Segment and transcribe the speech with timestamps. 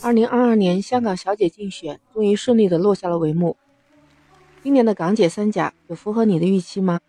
[0.00, 3.56] 二零二二年香港小姐竞选终于顺利的落下了帷幕。
[4.62, 7.00] 今年的港姐三甲有符合你的预期吗？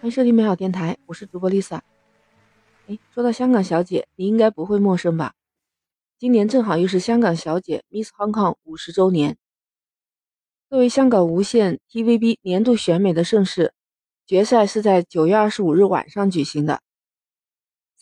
[0.00, 1.80] 欢迎收听美好电台，我是主播 Lisa。
[2.86, 5.34] 哎，说到香港小姐，你应该不会陌生吧？
[6.18, 9.36] 今年正好又是香港小姐 Miss Hong Kong 五十周年。
[10.70, 13.72] 作为香港无线 TVB 年度选美的盛事，
[14.26, 16.80] 决赛是在九月二十五日晚上举行的。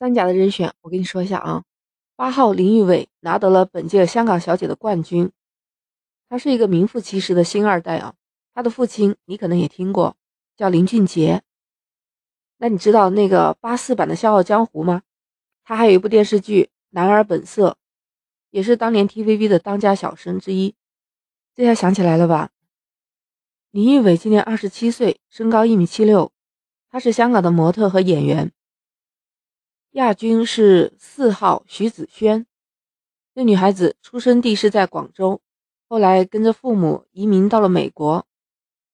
[0.01, 1.63] 三甲的人选，我跟你说一下啊。
[2.17, 5.31] 八号林玉伟拿得了本届香港小姐的冠军，
[6.27, 8.15] 他是一个名副其实的星二代啊。
[8.55, 10.17] 他的父亲你可能也听过，
[10.57, 11.43] 叫林俊杰。
[12.57, 15.03] 那你知道那个八四版的《笑傲江湖》吗？
[15.65, 17.69] 他还有一部电视剧《男儿本色》，
[18.49, 20.75] 也是当年 TVB 的当家小生之一。
[21.55, 22.49] 这下想起来了吧？
[23.71, 26.33] 林玉伟今年二十七岁，身高一米七六，
[26.91, 28.51] 他是香港的模特和演员。
[29.95, 32.47] 亚军是四号徐子轩，
[33.35, 35.41] 这女孩子出生地是在广州，
[35.89, 38.25] 后来跟着父母移民到了美国。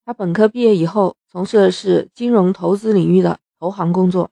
[0.07, 4.31] 她本科毕业以后，从事的是金融投资领域的投行工作。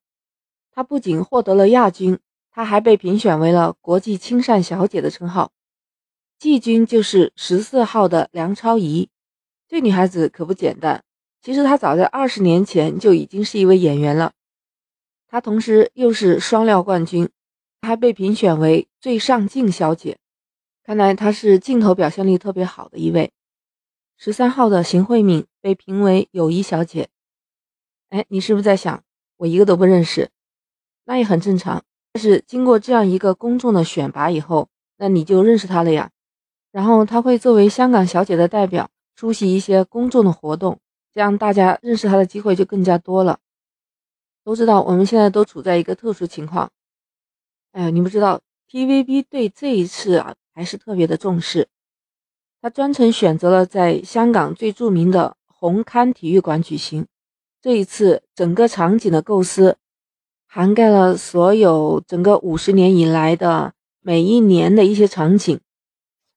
[0.72, 2.18] 她不仅获得了亚军，
[2.50, 5.52] 她还被评选为了国际亲善小姐的称号。
[6.38, 9.10] 季军就是十四号的梁超怡，
[9.68, 11.04] 这女孩子可不简单。
[11.42, 14.32] 其实她早在二十年前就已经是一位演员了。
[15.34, 17.28] 她同时又是双料冠军，
[17.82, 20.18] 还被评选为最上镜小姐。
[20.84, 23.32] 看来她是镜头表现力特别好的一位。
[24.16, 27.08] 十三号的邢慧敏被评为友谊小姐。
[28.10, 29.02] 哎，你是不是在想，
[29.38, 30.30] 我一个都不认识？
[31.04, 31.82] 那也很正常。
[32.12, 34.68] 但是经过这样一个公众的选拔以后，
[34.98, 36.12] 那你就认识她了呀。
[36.70, 40.78] 然后她会作为香港小姐的代表出席一些公众的活动，
[41.12, 43.40] 这样大家认识她的机会就更加多了。
[44.44, 46.70] 都知道我们现在都处在一个特殊情况，
[47.72, 51.68] 哎呀，你不知道 TVB 对这一次啊还是特别的重视，
[52.60, 57.06] 他专程选择了在香港最著名的红磡体育馆举行。
[57.62, 59.78] 这一次整个场景的构思
[60.46, 65.58] 涵盖了所有整个五十年以来的每一年的一些场景，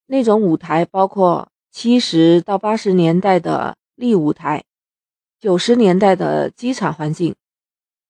[0.06, 4.63] 那种舞台包括七十到八十年代的立舞台，
[5.38, 7.35] 九十年代的机场环境。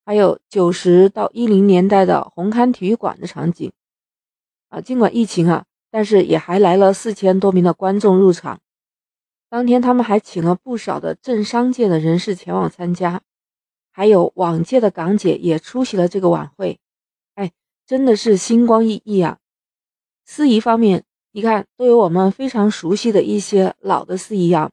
[0.07, 3.73] 还有九十到一零年代的红磡体育馆的场景，
[4.69, 8.62] 啊，尽管疫情啊，但是也还来了四千多名的观众入场。
[9.50, 13.22] 当天他们还请了不少的政商界的人士前往参加，
[13.91, 16.79] 还有往届的港姐也出席了这个晚会。
[17.35, 17.51] 哎，
[17.85, 19.39] 真的是星光熠熠啊！
[20.24, 21.03] 司仪方面，
[21.34, 24.72] 你看都有我们非常熟悉的一些老的司仪啊，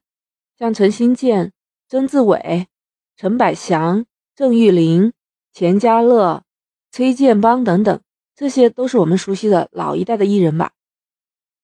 [0.56, 1.52] 像陈新建、
[1.88, 2.68] 曾志伟、
[3.16, 4.06] 陈百祥、
[4.36, 5.12] 郑裕玲。
[5.54, 6.42] 钱嘉乐、
[6.91, 8.00] 崔建邦等等，
[8.34, 10.72] 这些都是我们熟悉的老一代的艺人吧。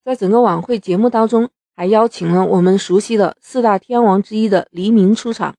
[0.05, 5.57] 在整个晚会节目当中，还邀请了我们熟悉的四大天王之一的黎明出场。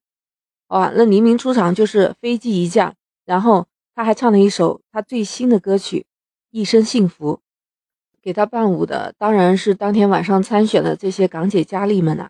[0.70, 6.00] 哇，那黎明出场就是飞机一架，然后他还唱了一首他最新的歌曲
[6.52, 7.34] 《一生幸福》。
[8.22, 12.30] 给他伴舞的当然是当天晚上参选的这些港姐佳丽们呐。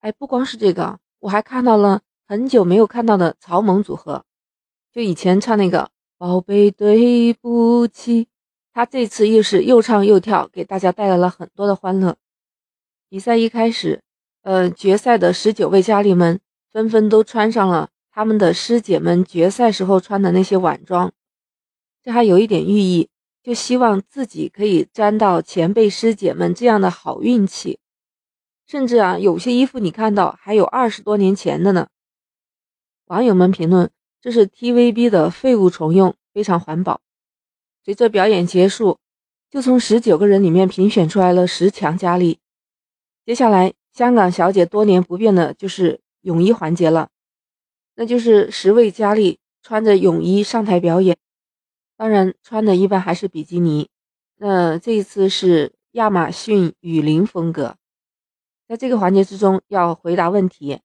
[0.00, 4.24] 哎，不光是这个，我还看到了很久没有看到的曹猛组合。
[4.96, 8.28] 就以前唱那个宝贝对不起，
[8.72, 12.16] 他这次又是又唱又跳，给大家带来了很多的欢乐。
[13.10, 14.00] 比赛一开始，
[14.40, 16.40] 呃，决赛的十九位佳丽们
[16.72, 21.12] 纷纷都穿上了他们的师姐们决赛时候穿的那些晚装，
[22.02, 23.10] 这还有一点寓意，
[23.42, 27.78] 就希望自己可以沾到前辈师姐们这样的好运气。
[28.66, 31.88] 甚至啊，有些衣服你看到还有二十多年前的呢。
[33.08, 33.90] 网友们评论。
[34.20, 37.00] 这是 TVB 的废物重用，非常环保。
[37.84, 38.98] 随着表演结束，
[39.50, 42.38] 就从十九个人里面评选出来了十强佳丽。
[43.24, 47.08] 接下来，香港小姐多年不变的就是泳衣环节了，
[47.94, 51.16] 那就是十位佳丽穿着泳衣上台表演，
[51.96, 53.88] 当然穿的一般还是比基尼。
[54.36, 57.76] 那这一次是亚马逊雨林风格，
[58.68, 60.80] 在这个环节之中要回答问题。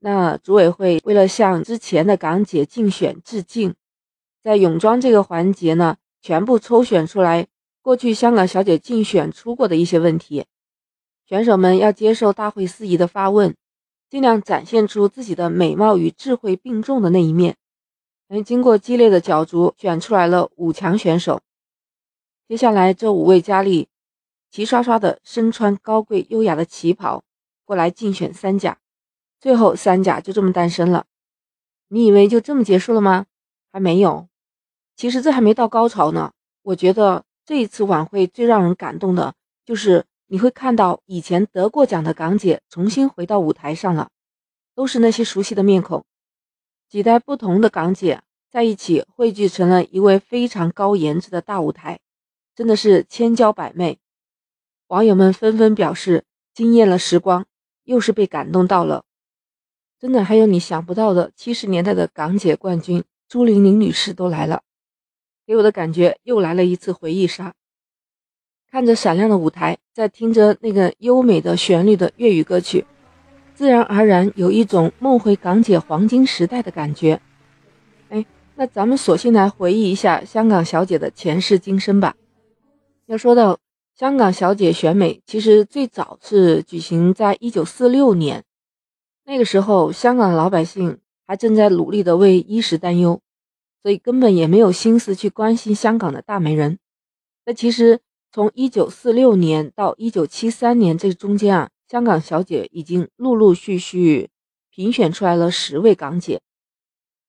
[0.00, 3.74] 那组委会为了向之前的港姐竞选致敬，
[4.42, 7.48] 在泳装这个环节呢，全部抽选出来
[7.82, 10.46] 过去香港小姐竞选出过的一些问题，
[11.26, 13.56] 选手们要接受大会司仪的发问，
[14.08, 17.56] 尽量展现出自己的美貌与智慧并重的那一面。
[18.28, 21.40] 嗯，经过激烈的角逐，选出来了五强选手。
[22.46, 23.88] 接下来这五位佳丽
[24.50, 27.24] 齐刷刷的身穿高贵优雅的旗袍
[27.64, 28.78] 过来竞选三甲。
[29.40, 31.06] 最后三甲就这么诞生了，
[31.88, 33.26] 你以为就这么结束了吗？
[33.70, 34.28] 还没有，
[34.96, 36.32] 其实这还没到高潮呢。
[36.62, 44.10] 我觉得这一次晚会最让人感动的就是你会看到以前得过奖的港姐重新回到舞台上了，
[44.74, 46.04] 都是那些熟悉的面孔，
[46.88, 52.00] 几代不同的港姐在一起汇聚成了一位非常高颜值的大舞台，
[52.56, 53.98] 真的是千娇百媚。
[54.88, 57.46] 网友们纷纷表示惊艳了时光，
[57.84, 59.04] 又是被感动到了。
[60.00, 64.62] 真的还有你想不到的，七十年代的港姐冠军朱玲玲女士都来了，
[65.44, 67.52] 给我的感觉又来了一次回忆杀。
[68.70, 72.86] 看着闪亮的舞台，在听着那个优美的旋律的粤语歌曲，
[73.54, 77.20] 自然而然有一种梦回港姐黄金时代的感觉。
[78.10, 78.24] 哎，
[78.54, 82.14] 那咱们索性来回忆一下香港小姐的前世今生吧。
[83.06, 83.58] 要说到
[83.96, 88.44] 香港小姐选美，其实最早是举行在一九四六年。
[89.28, 93.20] 那个时候，香港的老百姓还正在努力的为衣食担忧，
[93.82, 96.78] 所以根本也没有心思去关心香港的大美人。
[97.44, 98.00] 那其实
[98.32, 104.30] 从一九四六年到一九七三年这中间啊，香港小姐已经陆陆续续
[104.70, 106.40] 评选出来了十位港姐。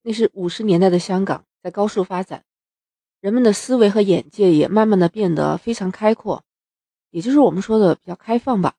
[0.02, 2.44] 那是五十年代的香港在高速发展，
[3.20, 6.44] 人们的思维和眼界也慢慢的变得非常开阔，
[7.10, 8.76] 也就是我们说的比较开放吧。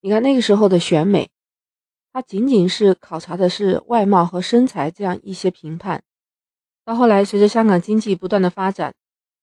[0.00, 1.28] 你看那个时候的选美。
[2.14, 6.04] 它仅仅是考察的是外貌和身材这样一些评判，
[6.84, 8.94] 到后来随着香港经济不断的发展，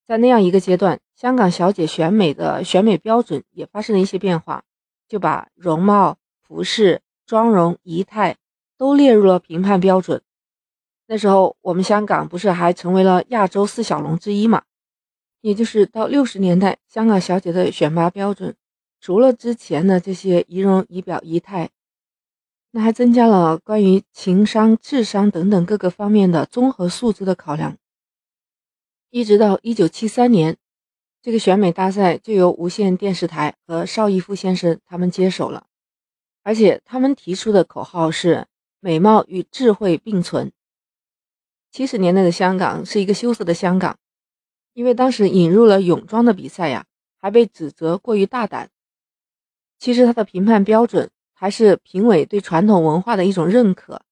[0.07, 4.63] 在那样一个阶段，香港小姐选美的选美标准也发生了一些变化，
[5.09, 8.37] 就把容貌、服饰、妆容、仪态
[8.77, 10.21] 都列入了评判标准。
[11.07, 14.63] 那时候我们香港不是还成为了亚洲四小龙之一嘛？
[15.41, 18.55] 也就是到六十年代，香港小姐的选拔标准，
[19.01, 21.69] 除了之前的这些仪容仪表仪态。
[22.73, 27.77] 那还增加了关于情商、智商等等各个方面的综合素质的考量。
[29.09, 30.55] 一直到一九七三年，
[31.21, 35.67] 这个选美大赛就由无线电视台和邵逸夫先生他们接手了，
[36.43, 38.47] 而且他们提出的口号是
[38.79, 40.53] “美貌与智慧并存”。
[41.71, 43.99] 七十年代的香港是一个羞涩的香港，
[44.73, 46.85] 因为当时引入了泳装的比赛呀，
[47.19, 48.69] 还被指责过于大胆。
[49.77, 51.11] 其实他的评判标准。
[51.41, 54.03] 还是评委对传统文化的一种认可，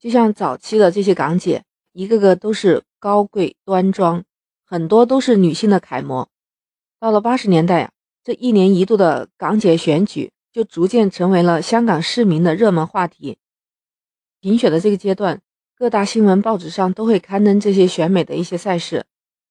[0.00, 4.24] 就像早期的这些港姐，一个个都是高贵端庄，
[4.64, 6.26] 很多都是女性的楷模。
[6.98, 7.92] 到了八十年代呀，
[8.24, 13.36] 这一年一度的港姐选举就逐渐成为了香港市民的热门话题。
[14.40, 15.42] 评选的这个阶段，
[15.76, 19.04] 各大新闻报纸上都会刊登这些选美的一些赛事，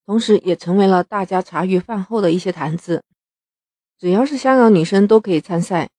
[0.08, 3.04] 同时也成为了大家茶余饭后的一些谈资。
[4.00, 5.92] 只要是香港女生都可以参赛。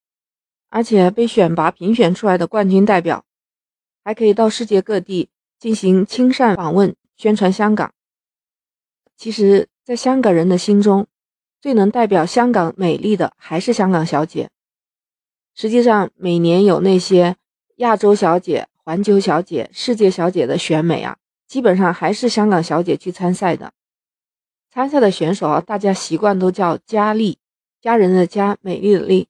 [0.75, 3.23] 而且被选拔评选出来的冠军代表，
[4.03, 7.93] 还可以到世界各地进行亲善访问，宣传香港。
[9.15, 11.07] 其实，在香港人的心中，
[11.61, 14.49] 最能代表香港美丽的还是香港小姐。
[15.53, 17.37] 实际上，每年有那些
[17.77, 21.15] 亚洲小姐、环球小姐、世界小姐的选美啊，
[21.47, 23.71] 基本上还是香港小姐去参赛的。
[24.69, 27.37] 参赛的选手啊，大家习惯都叫佳丽，
[27.79, 29.29] 佳人的佳，美丽的丽。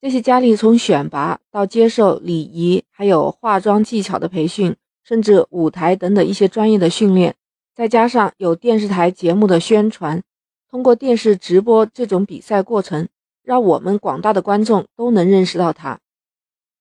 [0.00, 7.34] 这些佳丽从选拔到接受礼仪，还有化妆技巧的培训，甚至舞台等等一些专业的训练，
[7.74, 10.22] 再加上有电视台节目的宣传，
[10.70, 13.08] 通过电视直播这种比赛过程，
[13.42, 15.98] 让我们广大的观众都能认识到她。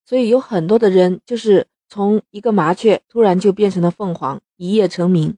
[0.06, 5.32] 所以有很多的人就是从一个麻雀突然就变成了凤凰，一夜成名；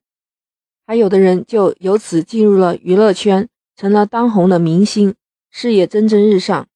[0.85, 5.13] 还有的人就由此进入了娱乐圈，成了当红的明星，
[5.51, 6.67] 事业蒸蒸日上。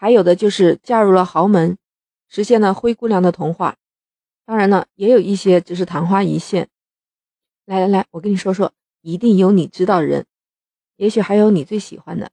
[0.00, 1.76] 还有的就是嫁入了豪门，
[2.26, 3.76] 实现了灰姑娘的童话。
[4.46, 6.70] 当然了，也有一些只是昙花一现。
[7.66, 10.24] 来来来，我跟你说说，一定有你知道的人，
[10.96, 12.30] 也许还有你最喜欢的。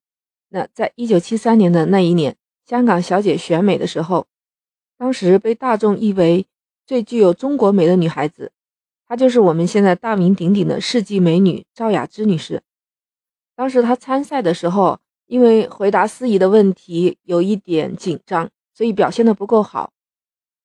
[0.47, 4.27] 那在一九七三年的那一年，香港小姐选美的时候，
[4.97, 6.45] 当时被大众誉为
[6.85, 8.53] 最具有中国美的女孩子，
[9.05, 12.63] 她就是我们现在大名鼎鼎的世纪美女赵雅芝女士。
[13.57, 15.01] 当时她参赛的时候。
[15.27, 19.91] 因为回答司仪的问题有一点紧张，所以表现的不够好，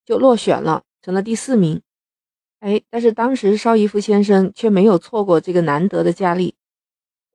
[0.06, 1.82] 就落选了，成了第四名。
[2.60, 6.54] 哎，但是当时邵逸夫先生却没有错过这个难得的佳丽。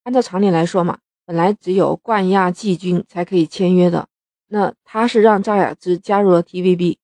[0.04, 4.08] 按照常理来说嘛，本来只有冠亚季军才可以签约的，
[4.48, 6.96] 那他是让赵雅芝加入了 TVB。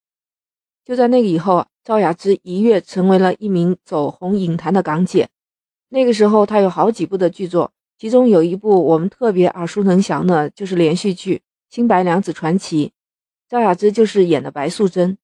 [0.86, 5.30] 就在那个以后啊，赵雅芝一跃成为了一名走红影坛的港姐。
[5.90, 7.74] 那个时候，她有好几部的剧作。
[7.98, 11.38] 其中有一部我们特别耳熟能详的，就是连续剧
[11.70, 12.88] 《新白娘子传奇》，
[13.48, 15.18] 赵雅芝就是演的白素贞，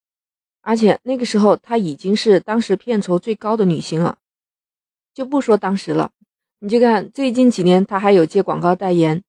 [0.61, 4.17] 而且那个时候她已经是当时片酬最高的女星了。
[5.13, 6.11] 就不说当时了，
[6.59, 9.23] 你就看最近几年，她还有接广告代言，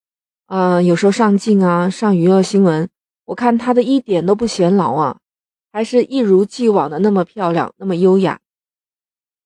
[0.47, 2.87] 嗯，有时候上镜啊，上娱乐新闻，
[3.25, 5.17] 我看她的一点都不显老啊，
[5.73, 8.39] 还是一如既往的那么漂亮，那么优雅。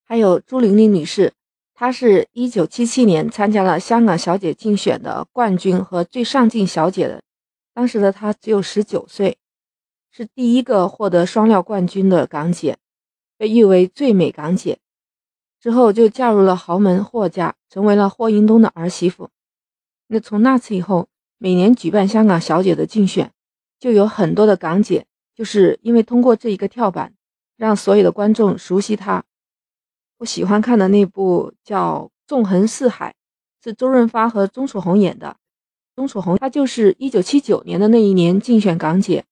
[0.03, 1.33] 还有朱玲玲女士，
[1.77, 7.21] 她是一九七七年参加了香港小姐竞选的冠军和最上镜小姐的，
[7.73, 9.37] 当时的她只有十九岁，
[10.09, 12.77] 是第一个获得双料冠军的港姐，
[13.37, 14.79] 被誉为最美港姐。
[15.59, 19.29] 之后就嫁入了豪门霍家，成为了霍英东的儿媳妇。
[20.07, 23.33] 那从那次以后，每年举办香港小姐的竞选，
[23.77, 25.05] 就有很多的港姐，
[25.35, 27.13] 就是因为通过这一个跳板，
[27.57, 29.25] 让所有的观众熟悉她。
[30.19, 33.11] 我喜欢看的那部叫《纵横四海》，
[33.63, 35.35] 是周润发和钟楚红演的。
[35.93, 39.25] 钟楚红她就是一九七九年的那一年竞选港姐。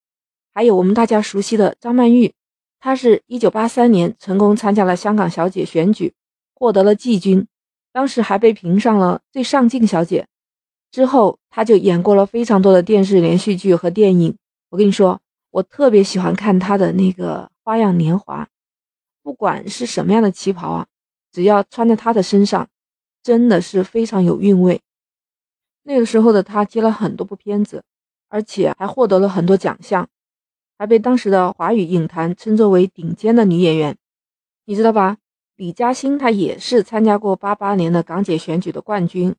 [0.53, 2.33] 还有我们大家熟悉的张曼玉，
[2.81, 6.13] 她是一九八三年成功参加了香港小姐选举，
[6.53, 7.47] 获得了季军，
[7.93, 10.27] 当时还被评上了最上镜小姐。
[10.91, 14.35] 之后她就演过了非常多的电视连续剧和电影。
[14.69, 15.21] 我跟你说，
[15.51, 18.43] 我特别喜欢看她的那个《花样年华》。
[19.23, 20.87] 不管是什么样的旗袍啊，
[21.31, 22.67] 只要穿在她的身上，
[23.23, 24.81] 真的是非常有韵味。
[25.83, 27.83] 那个时候的她接了很多部片子，
[28.27, 30.07] 而且还获得了很多奖项，
[30.77, 33.97] 还被当时的华语影坛称作为顶尖的女演员。
[34.65, 35.17] 你知道吧？
[35.55, 39.35] 李嘉欣她也是参加过八八年的港姐选举的冠军，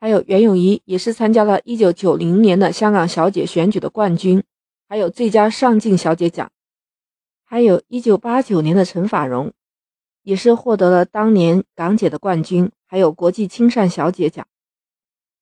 [0.00, 4.42] 还有袁咏仪也是参加了一九九零年的香港小姐选举的冠军，
[4.88, 6.50] 还有最佳上镜小姐奖。
[7.52, 9.52] 还有一九八九年的陈法蓉，
[10.22, 14.46] 也是获得了当年港姐的冠军，还有国际亲善小姐奖。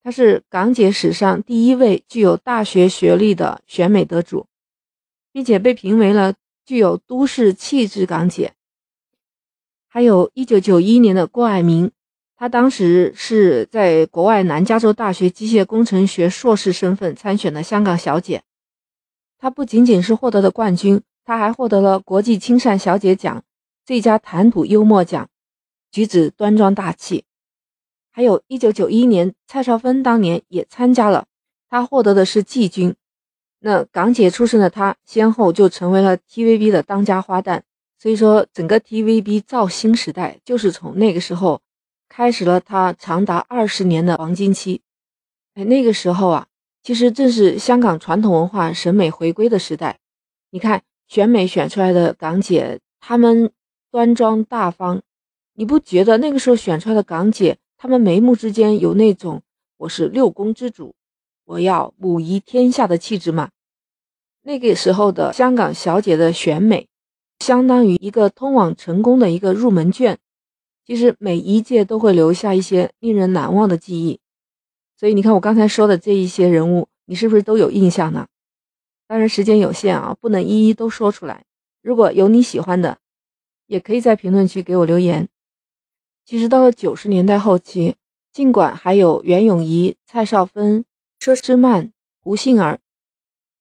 [0.02, 4.48] 她是港姐史上第一位具有大学学历的选美得主，
[5.30, 6.34] 并且被评为了
[6.66, 8.54] 具有都市气质港姐。
[9.86, 11.92] 还有一九九一年的郭蔼明，
[12.34, 18.42] 她当时是在国外南加州大学机械工程学硕士身份参选的香港小姐。
[19.38, 21.00] 她不仅仅是获得了冠军。
[21.30, 23.44] 她还获得了国际亲善小姐奖、
[23.84, 25.28] 最佳谈吐幽默奖，
[25.92, 27.24] 举止端庄大气。
[28.10, 31.28] 还有一九九一年，蔡少芬当年也参加了，
[31.68, 32.96] 她获得的是季军。
[33.60, 37.62] 那港姐出身的她，先后就成为了 TVB 的当家花旦。
[37.96, 41.62] 所以说，整个 TVB 造星时代就是从那个时候
[42.08, 44.82] 开始了，它长达二十年的黄金期。
[45.54, 46.48] 哎，那个时候啊，
[46.82, 50.00] 其实正是香港传统文化审美回归的时代。
[50.50, 50.82] 你看。
[51.10, 53.50] 选美选出来的港姐，她们
[53.90, 55.02] 端庄大方，
[55.54, 59.42] 你不觉得那个时候选出来的港姐，她们眉目之间有那种
[59.78, 60.94] 我是六宫之主，
[61.46, 63.50] 我要母仪天下的气质吗？
[64.42, 66.86] 那个时候的香港小姐的选美，
[67.40, 70.16] 相当于一个通往成功的一个入门卷，
[70.86, 74.20] 其实每一届都会留下一些令人难忘的记忆。
[74.96, 78.28] 所以你看我刚才说的这一些人物，你是不是都有印象呢？
[79.10, 81.44] 当然时间有限啊，不能一一都说出来。
[81.82, 82.98] 如果有你喜欢的，
[83.66, 85.28] 也可以在评论区给我留言。
[86.24, 87.96] 其实到了九十年代后期，
[88.32, 90.84] 尽管还有袁咏仪、蔡少芬、
[91.18, 92.78] 佘诗曼、胡杏儿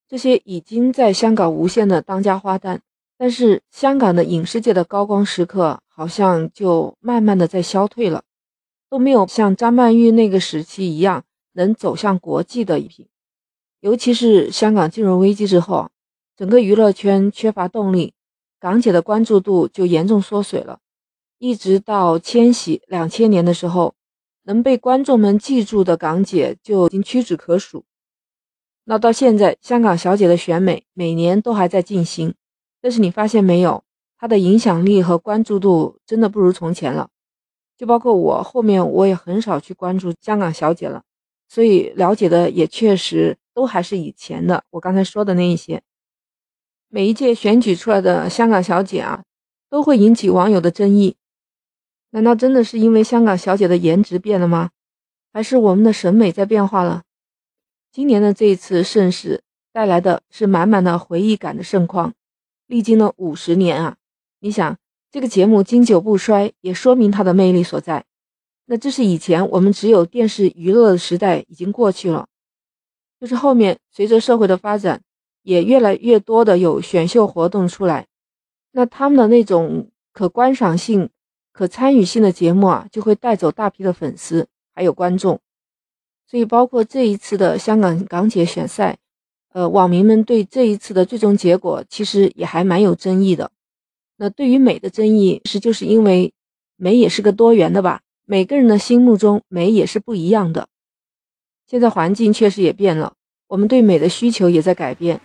[0.07, 2.81] 这些已经在香港无线的当家花旦，
[3.17, 8.23] 但是香港的影视界的高光时刻好像就慢慢的在消退了，
[8.87, 13.07] 都没有像张曼玉那个时期一样能走向国际的一批。
[13.81, 15.89] 尤其是香港金融危机之后，
[16.35, 18.13] 整个娱乐圈缺乏动力，
[18.59, 20.79] 港姐的关注度就严重缩水了。
[21.37, 23.95] 一直到千禧两千年的时候，
[24.43, 27.85] 能被观众们记住的港姐就已经屈指可数。
[28.83, 32.33] 那到现在，香港小姐的选美每年都还在进行，
[32.81, 33.83] 但是你发现没有，
[34.17, 37.09] 她的影响力和关注度真的不如从前了。
[37.77, 41.03] 就包括我后面，我也很少去关注香港小姐了，
[41.49, 43.37] 所以了解的也确实。
[43.51, 45.83] 都还是以前的，我刚才说的那一些。
[46.87, 49.25] 每一届选举出来的香港小姐啊，
[49.69, 51.17] 都会引起网友的争议。
[52.11, 54.69] 难道真的是因为香港小姐的颜值变了吗？
[55.33, 57.03] 还是我们的审美在变化了？
[57.91, 62.13] 今年的这一次盛世带来的是满满的回忆感的盛况。
[62.65, 63.97] 历经了五十年啊，
[64.39, 64.77] 你想
[65.11, 68.05] 这个节目经久不衰，也说明它的魅力所在。
[68.71, 72.27] 那这是以前我们只有电视娱乐的时代已经过去了。
[73.19, 75.01] 就是后面随着社会的发展，
[75.41, 78.05] 也越来越多的有选秀活动出来，
[78.71, 81.09] 那他们的那种可观赏性、
[81.51, 85.39] 可参与性的节目啊，就会带走大批的粉丝还有观众。
[86.27, 88.99] 所以，包括这一次的香港港姐选赛，
[89.51, 93.49] 呃，网民们对这一次的最终结果其实也还蛮有争议的。
[94.17, 96.31] 那对于美的争议，是就是因为
[96.75, 98.01] 美也是个多元的吧？
[98.31, 100.67] 每个人的心目中美也是不一样的。
[101.65, 103.13] 现在环境确实也变了，
[103.47, 105.19] 我们对美的需求也在改变。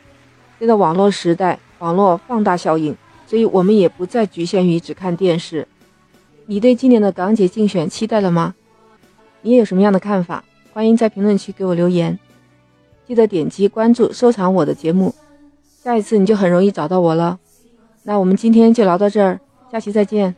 [0.58, 2.96] 现在网络时代，网络放大效应，
[3.26, 5.68] 所以我们也不再局限于只看电视。
[6.46, 8.54] 你对今年的港姐竞选期待了吗？
[9.42, 10.42] 你也有什么样的看法？
[10.72, 12.18] 欢迎在评论区给我留言。
[13.06, 15.14] 记得点击关注、收藏我的节目，
[15.82, 17.38] 下一次你就很容易找到我了。
[18.04, 19.38] 那我们今天就聊到这儿，
[19.70, 20.34] 下期再见。